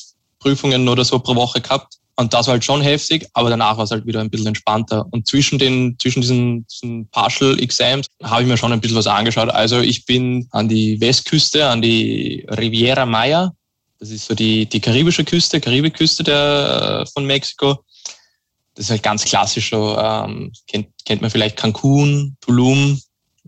Prüfungen 0.44 0.86
oder 0.88 1.04
so 1.04 1.18
pro 1.18 1.34
Woche 1.34 1.60
gehabt. 1.62 1.94
Und 2.16 2.32
das 2.32 2.46
war 2.46 2.52
halt 2.52 2.64
schon 2.64 2.80
heftig, 2.80 3.26
aber 3.32 3.50
danach 3.50 3.76
war 3.76 3.84
es 3.84 3.90
halt 3.90 4.06
wieder 4.06 4.20
ein 4.20 4.30
bisschen 4.30 4.46
entspannter. 4.46 5.06
Und 5.10 5.26
zwischen 5.26 5.58
den, 5.58 5.96
zwischen 5.98 6.20
diesen, 6.20 6.66
diesen 6.66 7.08
Partial 7.08 7.58
Exams 7.58 8.06
habe 8.22 8.42
ich 8.42 8.48
mir 8.48 8.56
schon 8.56 8.72
ein 8.72 8.80
bisschen 8.80 8.98
was 8.98 9.08
angeschaut. 9.08 9.48
Also 9.48 9.80
ich 9.80 10.04
bin 10.04 10.46
an 10.52 10.68
die 10.68 11.00
Westküste, 11.00 11.66
an 11.66 11.82
die 11.82 12.46
Riviera 12.48 13.04
Maya. 13.04 13.52
Das 13.98 14.10
ist 14.10 14.26
so 14.26 14.34
die, 14.34 14.66
die 14.66 14.80
karibische 14.80 15.24
Küste, 15.24 15.60
Karibikküste 15.60 16.22
der, 16.22 17.04
von 17.12 17.26
Mexiko. 17.26 17.82
Das 18.74 18.86
ist 18.86 18.90
halt 18.90 19.02
ganz 19.02 19.24
klassisch 19.24 19.70
so, 19.70 19.96
ähm, 19.98 20.52
kennt, 20.68 20.88
kennt 21.04 21.22
man 21.22 21.30
vielleicht 21.30 21.56
Cancun, 21.56 22.36
Tulum. 22.40 23.00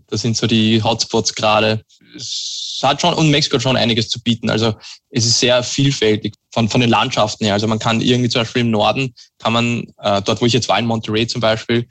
Das 0.07 0.21
sind 0.21 0.37
so 0.37 0.47
die 0.47 0.81
Hotspots 0.83 1.35
gerade 1.35 1.83
es 2.15 2.79
hat 2.83 3.01
schon, 3.01 3.13
und 3.13 3.29
Mexiko 3.29 3.55
hat 3.55 3.63
schon 3.63 3.77
einiges 3.77 4.09
zu 4.09 4.21
bieten. 4.21 4.49
Also 4.49 4.75
es 5.09 5.25
ist 5.25 5.39
sehr 5.39 5.63
vielfältig 5.63 6.35
von, 6.51 6.69
von 6.69 6.81
den 6.81 6.89
Landschaften 6.89 7.45
her. 7.45 7.53
Also 7.53 7.67
man 7.67 7.79
kann 7.79 8.01
irgendwie 8.01 8.29
zum 8.29 8.41
Beispiel 8.41 8.61
im 8.61 8.71
Norden, 8.71 9.13
kann 9.39 9.53
man, 9.53 9.83
äh, 10.01 10.21
dort 10.21 10.41
wo 10.41 10.45
ich 10.45 10.53
jetzt 10.53 10.69
war, 10.69 10.79
in 10.79 10.85
Monterey 10.85 11.27
zum 11.27 11.41
Beispiel, 11.41 11.87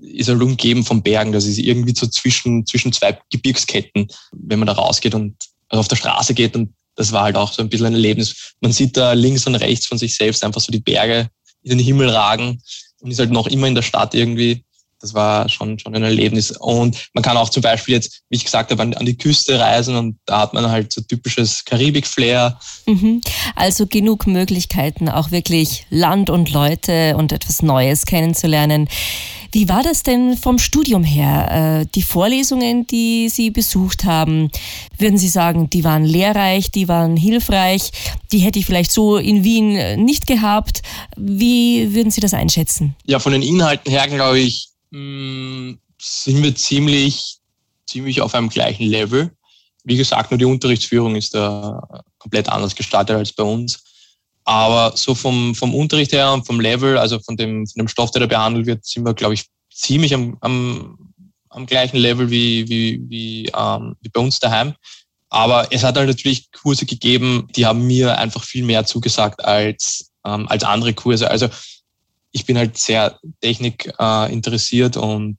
ist 0.00 0.28
er 0.28 0.40
umgeben 0.40 0.84
von 0.84 1.02
Bergen. 1.02 1.32
Das 1.32 1.46
ist 1.46 1.58
irgendwie 1.58 1.94
so 1.94 2.06
zwischen, 2.06 2.66
zwischen 2.66 2.92
zwei 2.92 3.18
Gebirgsketten, 3.30 4.08
wenn 4.32 4.58
man 4.58 4.66
da 4.66 4.72
rausgeht 4.72 5.14
und 5.14 5.36
also 5.68 5.80
auf 5.80 5.88
der 5.88 5.96
Straße 5.96 6.34
geht. 6.34 6.56
Und 6.56 6.74
das 6.96 7.12
war 7.12 7.22
halt 7.22 7.36
auch 7.36 7.52
so 7.52 7.62
ein 7.62 7.68
bisschen 7.68 7.86
ein 7.86 7.94
Erlebnis. 7.94 8.54
Man 8.60 8.72
sieht 8.72 8.96
da 8.96 9.12
links 9.12 9.46
und 9.46 9.54
rechts 9.54 9.86
von 9.86 9.98
sich 9.98 10.16
selbst 10.16 10.44
einfach 10.44 10.60
so 10.60 10.72
die 10.72 10.80
Berge 10.80 11.28
in 11.62 11.78
den 11.78 11.84
Himmel 11.84 12.10
ragen 12.10 12.60
und 13.00 13.10
ist 13.10 13.18
halt 13.18 13.30
noch 13.30 13.46
immer 13.46 13.68
in 13.68 13.74
der 13.74 13.82
Stadt 13.82 14.14
irgendwie 14.14 14.64
das 15.06 15.14
war 15.14 15.48
schon, 15.48 15.78
schon 15.78 15.94
ein 15.94 16.02
Erlebnis. 16.02 16.50
Und 16.50 17.08
man 17.14 17.22
kann 17.22 17.36
auch 17.36 17.48
zum 17.48 17.62
Beispiel 17.62 17.94
jetzt, 17.94 18.22
wie 18.28 18.36
ich 18.36 18.44
gesagt 18.44 18.72
habe, 18.72 18.82
an, 18.82 18.94
an 18.94 19.06
die 19.06 19.16
Küste 19.16 19.58
reisen 19.58 19.96
und 19.96 20.18
da 20.26 20.40
hat 20.40 20.52
man 20.52 20.68
halt 20.68 20.92
so 20.92 21.00
typisches 21.00 21.64
Karibik-Flair. 21.64 22.58
Mhm. 22.86 23.20
Also 23.54 23.86
genug 23.86 24.26
Möglichkeiten, 24.26 25.08
auch 25.08 25.30
wirklich 25.30 25.86
Land 25.90 26.28
und 26.28 26.50
Leute 26.50 27.16
und 27.16 27.32
etwas 27.32 27.62
Neues 27.62 28.04
kennenzulernen. 28.04 28.88
Wie 29.52 29.68
war 29.68 29.82
das 29.82 30.02
denn 30.02 30.36
vom 30.36 30.58
Studium 30.58 31.04
her? 31.04 31.82
Äh, 31.82 31.86
die 31.94 32.02
Vorlesungen, 32.02 32.86
die 32.88 33.28
Sie 33.28 33.50
besucht 33.50 34.04
haben, 34.04 34.50
würden 34.98 35.18
Sie 35.18 35.28
sagen, 35.28 35.70
die 35.70 35.84
waren 35.84 36.04
lehrreich, 36.04 36.72
die 36.72 36.88
waren 36.88 37.16
hilfreich, 37.16 37.92
die 38.32 38.38
hätte 38.38 38.58
ich 38.58 38.66
vielleicht 38.66 38.90
so 38.90 39.16
in 39.16 39.44
Wien 39.44 40.04
nicht 40.04 40.26
gehabt. 40.26 40.82
Wie 41.16 41.94
würden 41.94 42.10
Sie 42.10 42.20
das 42.20 42.34
einschätzen? 42.34 42.96
Ja, 43.06 43.20
von 43.20 43.32
den 43.32 43.42
Inhalten 43.42 43.90
her 43.90 44.08
glaube 44.08 44.40
ich, 44.40 44.68
mh, 44.90 45.00
mm, 45.00 45.78
sind 46.00 46.42
wir 46.42 46.54
ziemlich, 46.54 47.38
ziemlich 47.86 48.20
auf 48.20 48.34
einem 48.34 48.48
gleichen 48.48 48.86
Level. 48.86 49.32
Wie 49.84 49.96
gesagt, 49.96 50.30
nur 50.30 50.38
die 50.38 50.44
Unterrichtsführung 50.44 51.16
ist 51.16 51.34
da 51.34 52.02
komplett 52.18 52.48
anders 52.48 52.74
gestaltet 52.74 53.16
als 53.16 53.32
bei 53.32 53.44
uns. 53.44 53.82
Aber 54.44 54.96
so 54.96 55.14
vom, 55.14 55.54
vom 55.54 55.74
Unterricht 55.74 56.12
her 56.12 56.32
und 56.32 56.46
vom 56.46 56.60
Level, 56.60 56.98
also 56.98 57.18
von 57.20 57.36
dem, 57.36 57.66
von 57.66 57.80
dem 57.80 57.88
Stoff, 57.88 58.10
der 58.12 58.20
da 58.20 58.26
behandelt 58.26 58.66
wird, 58.66 58.84
sind 58.84 59.04
wir, 59.04 59.14
glaube 59.14 59.34
ich, 59.34 59.44
ziemlich 59.72 60.14
am, 60.14 60.36
am, 60.40 61.12
am 61.50 61.66
gleichen 61.66 61.96
Level 61.96 62.30
wie, 62.30 62.68
wie, 62.68 63.00
wie, 63.08 63.50
ähm, 63.56 63.96
wie 64.00 64.08
bei 64.08 64.20
uns 64.20 64.38
daheim. 64.38 64.74
Aber 65.28 65.66
es 65.72 65.82
hat 65.82 65.96
halt 65.96 66.08
natürlich 66.08 66.50
Kurse 66.52 66.86
gegeben, 66.86 67.48
die 67.56 67.66
haben 67.66 67.86
mir 67.86 68.18
einfach 68.18 68.44
viel 68.44 68.64
mehr 68.64 68.86
zugesagt 68.86 69.44
als, 69.44 70.12
ähm, 70.24 70.46
als 70.48 70.62
andere 70.62 70.94
Kurse. 70.94 71.30
Also 71.30 71.48
ich 72.36 72.44
bin 72.44 72.58
halt 72.58 72.76
sehr 72.76 73.18
Technik 73.40 73.90
äh, 73.98 74.30
interessiert 74.30 74.98
und 74.98 75.38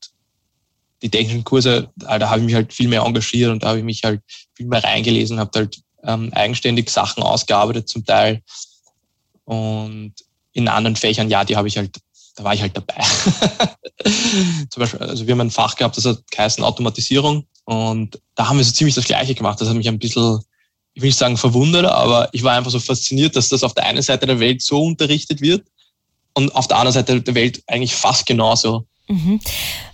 die 1.03 1.11
technischen 1.11 1.43
Kurse, 1.43 1.91
da 1.95 2.27
habe 2.27 2.39
ich 2.39 2.45
mich 2.47 2.55
halt 2.55 2.73
viel 2.73 2.87
mehr 2.87 3.03
engagiert 3.03 3.51
und 3.51 3.61
da 3.61 3.67
habe 3.67 3.77
ich 3.77 3.83
mich 3.83 4.03
halt 4.03 4.23
viel 4.55 4.65
mehr 4.65 4.83
reingelesen, 4.83 5.39
habe 5.39 5.51
halt 5.59 5.79
ähm, 6.03 6.33
eigenständig 6.33 6.89
Sachen 6.89 7.21
ausgearbeitet 7.21 7.87
zum 7.87 8.03
Teil. 8.03 8.41
Und 9.45 10.15
in 10.53 10.67
anderen 10.67 10.95
Fächern, 10.95 11.29
ja, 11.29 11.45
die 11.45 11.55
habe 11.55 11.67
ich 11.67 11.77
halt, 11.77 11.99
da 12.35 12.43
war 12.43 12.55
ich 12.55 12.61
halt 12.61 12.75
dabei. 12.75 12.95
zum 14.71 14.79
Beispiel, 14.79 14.99
also 14.99 15.27
wir 15.27 15.33
haben 15.33 15.41
ein 15.41 15.51
Fach 15.51 15.75
gehabt, 15.75 15.97
das 15.97 16.05
hat 16.05 16.23
geheißen 16.31 16.63
Automatisierung 16.63 17.45
und 17.65 18.19
da 18.33 18.49
haben 18.49 18.57
wir 18.57 18.65
so 18.65 18.71
ziemlich 18.71 18.95
das 18.95 19.05
Gleiche 19.05 19.35
gemacht. 19.35 19.61
Das 19.61 19.69
hat 19.69 19.77
mich 19.77 19.87
ein 19.87 19.99
bisschen, 19.99 20.41
ich 20.95 21.03
will 21.03 21.09
nicht 21.09 21.19
sagen 21.19 21.37
verwundert, 21.37 21.85
aber 21.85 22.27
ich 22.31 22.41
war 22.41 22.53
einfach 22.53 22.71
so 22.71 22.79
fasziniert, 22.79 23.35
dass 23.35 23.49
das 23.49 23.61
auf 23.61 23.75
der 23.75 23.85
einen 23.85 24.01
Seite 24.01 24.25
der 24.25 24.39
Welt 24.39 24.63
so 24.63 24.81
unterrichtet 24.81 25.41
wird 25.41 25.63
und 26.37 26.55
auf 26.55 26.67
der 26.67 26.77
anderen 26.77 26.93
Seite 26.93 27.19
der 27.19 27.35
Welt 27.35 27.63
eigentlich 27.65 27.95
fast 27.95 28.27
genauso. 28.27 28.85
Mhm. 29.07 29.39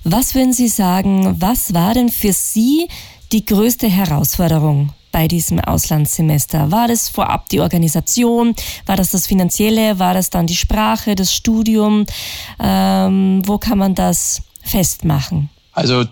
Was 0.03 0.35
würden 0.35 0.51
Sie 0.51 0.67
sagen, 0.67 1.39
was 1.39 1.73
war 1.73 1.93
denn 1.93 2.09
für 2.09 2.33
Sie 2.33 2.87
die 3.31 3.45
größte 3.45 3.87
Herausforderung 3.87 4.91
bei 5.13 5.29
diesem 5.29 5.61
Auslandssemester? 5.61 6.69
War 6.69 6.89
das 6.89 7.07
vorab 7.07 7.47
die 7.47 7.61
Organisation? 7.61 8.55
War 8.85 8.97
das 8.97 9.11
das 9.11 9.25
Finanzielle? 9.25 9.99
War 9.99 10.13
das 10.13 10.29
dann 10.29 10.45
die 10.45 10.55
Sprache, 10.55 11.15
das 11.15 11.33
Studium? 11.33 12.05
Ähm, 12.59 13.41
wo 13.45 13.57
kann 13.57 13.77
man 13.77 13.95
das 13.95 14.41
festmachen? 14.63 15.49
Also, 15.71 16.05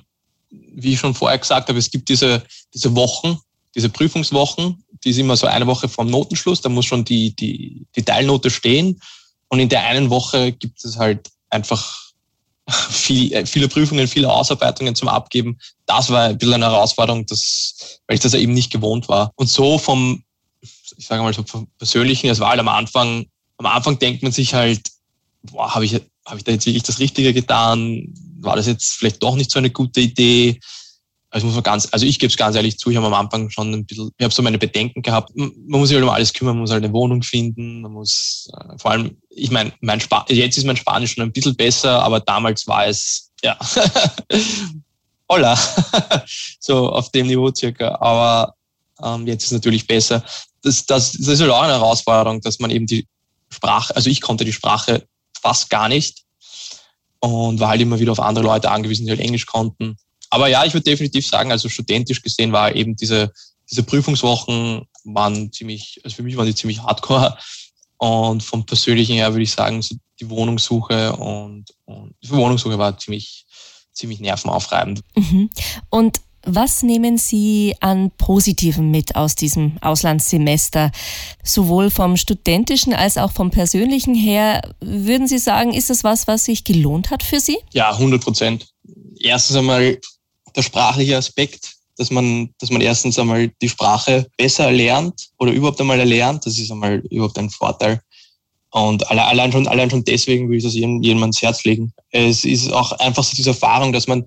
wie 0.50 0.94
ich 0.94 1.00
schon 1.00 1.14
vorher 1.14 1.40
gesagt 1.40 1.68
habe, 1.68 1.78
es 1.78 1.92
gibt 1.92 2.08
diese, 2.08 2.42
diese 2.74 2.96
Wochen, 2.96 3.38
diese 3.76 3.90
Prüfungswochen, 3.90 4.82
die 5.04 5.10
ist 5.10 5.18
immer 5.18 5.36
so 5.36 5.48
eine 5.48 5.68
Woche 5.68 5.90
vorm 5.90 6.10
Notenschluss, 6.10 6.62
da 6.62 6.70
muss 6.70 6.86
schon 6.86 7.04
die, 7.04 7.36
die, 7.36 7.86
die 7.96 8.04
Teilnote 8.04 8.50
stehen. 8.50 9.02
Und 9.51 9.60
in 9.60 9.67
der 9.67 9.86
einen 9.86 10.10
Woche 10.10 10.53
gibt 10.53 10.84
es 10.86 10.98
halt 10.98 11.29
einfach 11.50 12.13
viel, 12.70 13.34
äh, 13.34 13.46
viele 13.46 13.67
Prüfungen, 13.67 14.08
viele 14.08 14.31
Ausarbeitungen 14.31 14.96
zum 14.96 15.10
Abgeben. 15.10 15.60
Das 15.86 16.10
war 16.10 16.24
ein 16.24 16.38
bisschen 16.38 16.53
eine 16.55 16.72
Herausforderung, 16.72 17.25
das, 17.25 18.00
weil 18.08 18.15
ich 18.15 18.22
das 18.22 18.31
ja 18.31 18.39
eben 18.39 18.53
nicht 18.53 18.72
gewohnt 18.72 19.10
war. 19.10 19.31
Und 19.36 19.48
so 19.48 19.77
vom, 19.77 20.24
ich 20.62 21.05
sage 21.05 21.22
mal 21.22 21.34
so 21.34 21.43
vom 21.43 21.67
Persönlichen, 21.77 22.29
es 22.29 22.39
war 22.39 22.51
halt 22.51 22.62
am 22.62 22.70
Anfang, 22.70 23.25
am 23.58 23.65
Anfang 23.65 24.00
denkt 24.00 24.24
man 24.24 24.31
sich 24.31 24.53
halt, 24.53 24.89
boah, 25.43 25.75
habe 25.75 25.84
ich, 25.84 25.96
hab 26.25 26.38
ich 26.38 26.46
da 26.46 26.53
jetzt 26.53 26.65
wirklich 26.65 26.84
das 26.84 27.00
Richtige 27.00 27.34
getan? 27.34 28.05
War 28.39 28.55
das 28.55 28.67
jetzt 28.67 28.93
vielleicht 28.93 29.22
doch 29.22 29.36
nicht 29.36 29.51
so 29.51 29.60
eine 29.60 29.70
gute 29.70 30.00
Idee? 30.00 30.62
Also 31.32 31.48
muss 31.48 31.56
man 31.56 31.64
ganz, 31.64 31.88
also 31.92 32.06
ich 32.06 32.20
gebe 32.20 32.30
es 32.30 32.36
ganz 32.36 32.58
ehrlich 32.58 32.78
zu, 32.78 32.90
ich 32.90 32.98
habe 32.98 33.08
am 33.08 33.14
Anfang 33.14 33.50
schon 33.50 33.74
ein 33.74 33.86
bisschen, 33.86 34.12
ich 34.18 34.24
habe 34.24 34.34
so 34.34 34.42
meine 34.42 34.58
Bedenken 34.58 35.02
gehabt. 35.02 35.32
Man 35.36 35.52
muss 35.66 35.88
sich 35.88 35.96
halt 35.96 36.04
um 36.04 36.10
alles 36.10 36.34
kümmern, 36.34 36.56
man 36.56 36.62
muss 36.62 36.72
halt 36.72 36.84
eine 36.84 36.94
Wohnung 36.94 37.24
finden, 37.24 37.82
man 37.82 37.94
muss 37.94 38.50
äh, 38.54 38.78
vor 38.78 38.92
allem, 38.92 39.18
ich 39.30 39.50
meine, 39.50 39.72
mein 39.80 40.02
Spa 40.02 40.26
jetzt 40.28 40.58
ist 40.58 40.66
mein 40.66 40.76
Spanisch 40.76 41.14
schon 41.14 41.24
ein 41.24 41.32
bisschen 41.32 41.56
besser, 41.56 42.04
aber 42.04 42.20
damals 42.20 42.68
war 42.68 42.86
es, 42.86 43.32
ja, 43.42 43.58
holla, 45.30 45.58
so 46.60 46.90
auf 46.90 47.10
dem 47.12 47.28
Niveau 47.28 47.50
circa. 47.56 47.96
Aber 48.02 48.54
ähm, 49.02 49.26
jetzt 49.26 49.44
ist 49.44 49.52
es 49.52 49.58
natürlich 49.58 49.88
besser. 49.88 50.24
Das, 50.64 50.86
das, 50.86 51.14
das 51.14 51.28
ist 51.28 51.42
halt 51.42 51.52
auch 51.52 51.62
eine 51.62 51.74
Herausforderung, 51.74 52.42
dass 52.42 52.60
man 52.60 52.72
eben 52.72 52.86
die 52.86 53.08
Sprache, 53.50 53.96
also 53.96 54.10
ich 54.10 54.20
konnte 54.20 54.44
die 54.44 54.54
Sprache 54.54 55.08
fast 55.42 55.70
gar 55.70 55.88
nicht 55.88 56.24
und 57.20 57.60
war 57.60 57.70
halt 57.70 57.82
immer 57.82 58.00
wieder 58.00 58.12
auf 58.12 58.20
andere 58.20 58.44
Leute 58.44 58.70
angewiesen, 58.70 59.06
die 59.06 59.12
halt 59.12 59.22
Englisch 59.22 59.46
konnten. 59.46 59.98
Aber 60.32 60.48
ja, 60.48 60.66
ich 60.66 60.74
würde 60.74 60.86
definitiv 60.86 61.28
sagen, 61.28 61.52
also 61.52 61.70
studentisch 61.70 62.22
gesehen 62.22 62.52
war 62.52 62.74
eben 62.74 62.96
diese, 62.96 63.32
diese 63.70 63.84
Prüfungswochen 63.84 64.88
waren 65.04 65.52
ziemlich, 65.52 66.00
also 66.04 66.16
für 66.16 66.24
mich 66.24 66.38
waren 66.38 66.48
die 66.48 66.56
ziemlich 66.56 66.82
hardcore. 66.82 67.38
Und 67.98 68.42
vom 68.42 68.66
Persönlichen 68.66 69.16
her 69.16 69.32
würde 69.32 69.44
ich 69.44 69.52
sagen, 69.52 69.82
so 69.82 69.96
die 70.20 70.30
Wohnungssuche 70.30 71.16
und, 71.18 71.66
und 71.86 72.16
die 72.24 72.30
Wohnungssuche 72.32 72.78
war 72.80 72.98
ziemlich, 72.98 73.46
ziemlich 73.94 74.20
nervenaufreibend. 74.20 75.02
Mhm. 75.16 75.50
Und 75.90 76.22
was 76.44 76.82
nehmen 76.82 77.18
Sie 77.20 77.76
an 77.82 78.10
Positiven 78.18 78.90
mit 78.90 79.16
aus 79.16 79.36
diesem 79.36 79.78
Auslandssemester? 79.82 80.92
Sowohl 81.44 81.92
vom 81.92 82.18
studentischen 82.18 82.94
als 82.94 83.18
auch 83.18 83.32
vom 83.32 83.52
persönlichen 83.52 84.16
her. 84.16 84.62
Würden 84.80 85.28
Sie 85.28 85.38
sagen, 85.38 85.74
ist 85.74 85.92
das 85.92 86.04
was, 86.04 86.28
was 86.28 86.46
sich 86.46 86.64
gelohnt 86.64 87.12
hat 87.12 87.22
für 87.22 87.40
Sie? 87.40 87.58
Ja, 87.74 87.92
100 87.92 88.24
Prozent. 88.24 88.68
Erstens 89.20 89.58
einmal 89.58 90.00
der 90.55 90.63
sprachliche 90.63 91.17
Aspekt, 91.17 91.75
dass 91.98 92.12
man, 92.12 92.50
dass 92.60 92.72
man 92.72 92.81
erstens 92.81 93.20
einmal 93.20 93.51
die 93.62 93.70
Sprache 93.70 94.27
besser 94.38 94.65
erlernt 94.65 95.29
oder 95.38 95.51
überhaupt 95.51 95.79
einmal 95.79 96.00
erlernt. 96.00 96.46
Das 96.46 96.58
ist 96.58 96.72
einmal 96.72 97.00
überhaupt 97.10 97.38
ein 97.38 97.50
Vorteil. 97.50 98.01
Und 98.72 99.10
allein 99.12 99.51
schon, 99.51 99.67
allein 99.67 99.89
schon 99.89 100.03
deswegen 100.05 100.50
will 100.50 100.58
ich 100.58 100.63
das 100.63 100.74
jedem, 100.74 101.01
jedem 101.01 101.22
ans 101.22 101.41
Herz 101.41 101.63
legen. 101.65 101.93
Es 102.10 102.46
ist 102.46 102.72
auch 102.72 102.93
einfach 102.93 103.24
so 103.24 103.36
diese 103.36 103.50
Erfahrung, 103.50 103.91
dass 103.91 104.08
man 104.08 104.25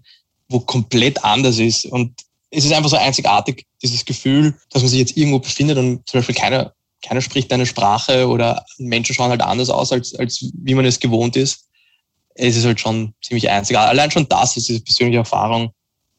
wo 0.48 0.60
komplett 0.60 1.24
anders 1.24 1.58
ist. 1.58 1.86
Und 1.86 2.12
es 2.50 2.64
ist 2.64 2.72
einfach 2.72 2.90
so 2.90 2.96
einzigartig, 2.96 3.66
dieses 3.82 4.04
Gefühl, 4.04 4.54
dass 4.70 4.82
man 4.82 4.90
sich 4.90 5.00
jetzt 5.00 5.16
irgendwo 5.16 5.38
befindet 5.38 5.78
und 5.78 6.08
zum 6.08 6.18
Beispiel 6.18 6.34
keiner, 6.34 6.72
keiner 7.02 7.20
spricht 7.20 7.52
eine 7.52 7.66
Sprache 7.66 8.28
oder 8.28 8.64
Menschen 8.78 9.14
schauen 9.14 9.30
halt 9.30 9.42
anders 9.42 9.70
aus, 9.70 9.92
als, 9.92 10.14
als 10.14 10.50
wie 10.54 10.74
man 10.74 10.84
es 10.84 11.00
gewohnt 11.00 11.36
ist. 11.36 11.66
Es 12.34 12.56
ist 12.56 12.64
halt 12.64 12.80
schon 12.80 13.14
ziemlich 13.22 13.48
einzigartig. 13.48 13.90
Allein 13.90 14.10
schon 14.10 14.28
das 14.28 14.56
ist 14.56 14.68
diese 14.68 14.80
persönliche 14.80 15.18
Erfahrung, 15.18 15.72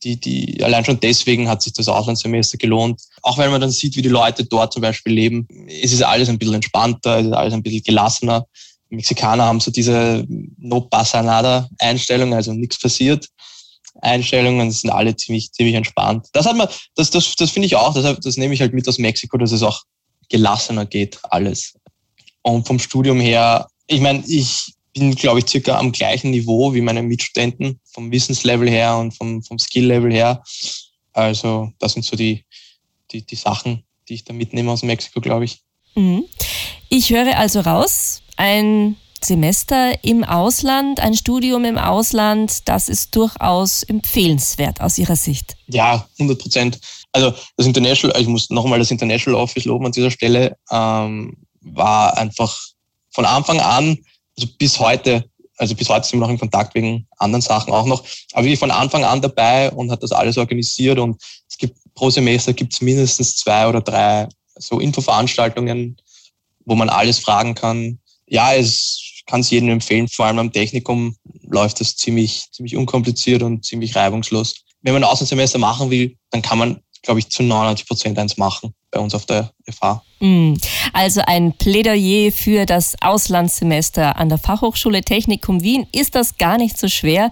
die, 0.06 0.18
die, 0.18 0.64
allein 0.64 0.86
schon 0.86 1.00
deswegen 1.00 1.50
hat 1.50 1.64
sich 1.64 1.74
das 1.74 1.88
Auslandssemester 1.88 2.58
gelohnt. 2.58 3.02
Auch 3.24 3.40
wenn 3.40 3.50
man 3.50 3.60
dann 3.60 3.72
sieht, 3.72 3.96
wie 3.96 4.04
die 4.04 4.10
Leute 4.10 4.46
dort 4.46 4.72
zum 4.72 4.84
Beispiel 4.84 5.14
leben. 5.14 5.48
Es 5.68 5.92
ist 5.92 6.04
alles 6.04 6.30
ein 6.30 6.38
bisschen 6.38 6.56
entspannter, 6.56 7.20
es 7.20 7.26
ist 7.26 7.34
alles 7.34 7.54
ein 7.54 7.64
bisschen 7.64 7.84
gelassener. 7.84 8.46
Die 8.92 8.96
Mexikaner 8.96 9.46
haben 9.46 9.60
so 9.60 9.72
diese 9.72 10.26
No 10.58 10.82
pasa 10.82 11.24
nada 11.24 11.68
Einstellung, 11.80 12.36
also 12.36 12.54
nichts 12.54 12.80
passiert. 12.80 13.28
Einstellungen 14.02 14.72
sind 14.72 14.92
alle 14.92 15.16
ziemlich, 15.16 15.52
ziemlich 15.52 15.76
entspannt. 15.76 16.28
Das 16.34 16.46
hat 16.46 16.56
man, 16.56 16.68
das, 16.96 17.10
das, 17.10 17.36
das 17.36 17.50
finde 17.50 17.66
ich 17.66 17.76
auch, 17.76 17.94
das, 17.94 18.20
das 18.20 18.38
nehme 18.38 18.54
ich 18.54 18.62
halt 18.62 18.74
mit 18.74 18.88
aus 18.88 19.00
Mexiko, 19.00 19.38
dass 19.38 19.52
es 19.52 19.64
auch 19.64 19.82
gelassener 20.30 20.86
geht, 20.86 21.18
alles. 21.24 21.74
Und 22.44 22.68
vom 22.68 22.78
Studium 22.78 23.20
her, 23.20 23.68
ich 23.88 24.02
meine, 24.02 24.24
ich 24.28 24.75
bin, 24.96 25.14
glaube 25.14 25.40
ich, 25.40 25.48
circa 25.48 25.78
am 25.78 25.92
gleichen 25.92 26.32
Niveau 26.32 26.74
wie 26.74 26.82
meine 26.82 27.04
Mitstudenten, 27.04 27.80
vom 27.86 28.12
Wissenslevel 28.12 28.70
her 28.70 28.98
und 28.98 29.12
vom, 29.12 29.44
vom 29.44 29.60
Skill-Level 29.60 30.12
her. 30.12 30.42
Also 31.14 31.72
das 31.80 31.94
sind 31.94 32.06
so 32.06 32.16
die, 32.16 32.46
die, 33.12 33.26
die 33.26 33.36
Sachen, 33.36 33.84
die 34.08 34.16
ich 34.16 34.24
da 34.24 34.34
mitnehme 34.34 34.72
aus 34.72 34.84
Mexiko, 34.84 35.22
glaube 35.22 35.46
ich. 35.46 35.62
Mhm. 35.96 36.26
Ich 36.90 37.10
höre 37.10 37.38
also 37.38 37.60
raus, 37.60 38.22
ein 38.38 38.96
Semester 39.22 40.04
im 40.04 40.24
Ausland, 40.24 41.00
ein 41.00 41.14
Studium 41.14 41.66
im 41.66 41.78
Ausland, 41.78 42.68
das 42.70 42.90
ist 42.90 43.16
durchaus 43.16 43.84
empfehlenswert 43.84 44.82
aus 44.82 44.98
Ihrer 44.98 45.16
Sicht. 45.16 45.58
Ja, 45.68 46.08
100 46.20 46.40
Prozent. 46.40 46.80
Also 47.12 47.34
das 47.58 47.66
International, 47.66 48.22
ich 48.22 48.28
muss 48.28 48.50
nochmal 48.50 48.80
das 48.80 48.92
International 48.92 49.42
Office 49.42 49.66
loben 49.66 49.88
an 49.88 49.92
dieser 49.92 50.12
Stelle, 50.12 50.58
ähm, 50.72 51.38
war 51.62 52.18
einfach 52.18 52.58
von 53.10 53.26
Anfang 53.26 53.60
an 53.60 53.98
also 54.38 54.52
bis 54.58 54.80
heute, 54.80 55.30
also 55.58 55.76
bis 55.76 55.90
heute 55.90 56.08
sind 56.08 56.20
wir 56.20 56.26
noch 56.26 56.32
in 56.32 56.40
Kontakt 56.40 56.76
wegen 56.76 57.08
anderen 57.18 57.42
Sachen 57.42 57.74
auch 57.74 57.86
noch, 57.86 58.04
aber 58.34 58.44
wirklich 58.44 58.60
von 58.60 58.72
Anfang 58.72 59.04
an 59.04 59.22
dabei 59.22 59.72
und 59.72 59.92
hat 59.92 60.04
das 60.04 60.12
alles 60.12 60.38
organisiert 60.38 61.00
und 61.00 61.22
es 61.48 61.58
gibt 61.58 61.78
pro 61.94 62.10
Semester 62.10 62.54
gibt 62.54 62.74
es 62.74 62.82
mindestens 62.82 63.36
zwei 63.36 63.68
oder 63.68 63.82
drei 63.82 64.28
so 64.58 64.80
Infoveranstaltungen, 64.80 65.98
wo 66.66 66.76
man 66.76 66.90
alles 66.90 67.20
fragen 67.20 67.56
kann. 67.56 68.00
Ja, 68.28 68.54
es 68.54 69.02
kann 69.26 69.42
es 69.42 69.50
jedem 69.50 69.70
empfehlen, 69.70 70.08
vor 70.08 70.26
allem 70.26 70.40
am 70.40 70.52
Technikum 70.52 71.16
läuft 71.44 71.80
das 71.80 71.96
ziemlich, 71.96 72.48
ziemlich 72.52 72.76
unkompliziert 72.76 73.42
und 73.44 73.66
ziemlich 73.66 73.96
reibungslos. 73.96 74.56
Wenn 74.82 74.94
man 74.94 75.04
ein 75.04 75.10
Außensemester 75.10 75.58
machen 75.58 75.90
will, 75.90 76.16
dann 76.30 76.42
kann 76.42 76.60
man, 76.60 76.82
glaube 77.02 77.20
ich, 77.20 77.30
zu 77.30 77.44
99 77.44 77.88
Prozent 77.88 78.20
eins 78.20 78.38
machen 78.38 78.74
bei 78.96 79.02
uns 79.02 79.14
auf 79.14 79.26
der 79.26 79.52
FH. 79.70 80.02
Mm. 80.22 80.54
Also 80.94 81.22
ein 81.28 81.52
Plädoyer 81.52 82.32
für 82.32 82.66
das 82.66 82.96
Auslandssemester 83.02 84.16
an 84.16 84.30
der 84.30 84.38
Fachhochschule 84.38 85.02
Technikum 85.02 85.62
Wien 85.62 85.86
ist 85.92 86.16
das 86.16 86.38
gar 86.38 86.58
nicht 86.58 86.78
so 86.78 86.88
schwer 86.88 87.30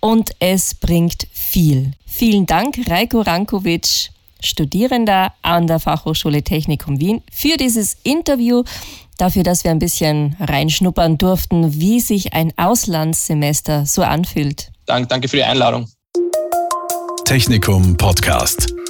und 0.00 0.30
es 0.40 0.74
bringt 0.74 1.26
viel. 1.32 1.92
Vielen 2.06 2.46
Dank, 2.46 2.78
Reiko 2.88 3.20
Rankovic, 3.20 4.10
Studierender 4.40 5.34
an 5.42 5.66
der 5.66 5.78
Fachhochschule 5.80 6.42
Technikum 6.42 6.98
Wien, 6.98 7.22
für 7.30 7.58
dieses 7.58 7.98
Interview, 8.02 8.64
dafür, 9.18 9.42
dass 9.42 9.64
wir 9.64 9.70
ein 9.70 9.78
bisschen 9.78 10.36
reinschnuppern 10.40 11.18
durften, 11.18 11.78
wie 11.78 12.00
sich 12.00 12.32
ein 12.32 12.52
Auslandssemester 12.56 13.84
so 13.84 14.02
anfühlt. 14.02 14.72
Dank, 14.86 15.10
danke 15.10 15.28
für 15.28 15.36
die 15.36 15.44
Einladung. 15.44 15.88
Technikum 17.24 17.96
Podcast. 17.98 18.72